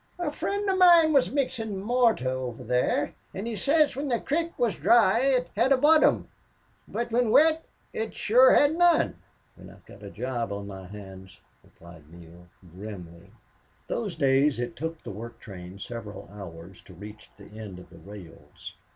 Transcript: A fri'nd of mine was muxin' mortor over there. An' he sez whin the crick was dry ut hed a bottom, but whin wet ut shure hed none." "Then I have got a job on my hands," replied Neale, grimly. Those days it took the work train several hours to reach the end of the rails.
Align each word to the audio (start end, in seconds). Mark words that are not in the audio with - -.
A 0.17 0.31
fri'nd 0.31 0.67
of 0.67 0.79
mine 0.79 1.13
was 1.13 1.29
muxin' 1.29 1.79
mortor 1.79 2.25
over 2.27 2.63
there. 2.63 3.13
An' 3.35 3.45
he 3.45 3.55
sez 3.55 3.93
whin 3.95 4.07
the 4.07 4.19
crick 4.19 4.57
was 4.57 4.73
dry 4.75 5.31
ut 5.35 5.49
hed 5.55 5.71
a 5.71 5.77
bottom, 5.77 6.27
but 6.87 7.09
whin 7.11 7.29
wet 7.29 7.63
ut 7.93 8.15
shure 8.15 8.55
hed 8.55 8.79
none." 8.79 9.17
"Then 9.55 9.69
I 9.69 9.73
have 9.73 9.85
got 9.85 10.01
a 10.01 10.09
job 10.09 10.51
on 10.51 10.65
my 10.65 10.87
hands," 10.87 11.39
replied 11.63 12.11
Neale, 12.11 12.47
grimly. 12.75 13.29
Those 13.85 14.15
days 14.15 14.57
it 14.57 14.75
took 14.75 15.03
the 15.03 15.11
work 15.11 15.37
train 15.39 15.77
several 15.77 16.27
hours 16.33 16.81
to 16.85 16.95
reach 16.95 17.29
the 17.37 17.55
end 17.55 17.77
of 17.77 17.91
the 17.91 17.99
rails. 17.99 18.73